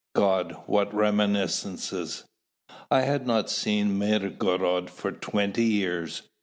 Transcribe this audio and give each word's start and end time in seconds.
God, 0.15 0.57
what 0.65 0.91
reminiscences! 0.95 2.23
I 2.89 3.01
had 3.01 3.27
not 3.27 3.51
seen 3.51 3.99
Mirgorod 3.99 4.89
for 4.89 5.11
twenty 5.11 5.65
years. 5.65 6.23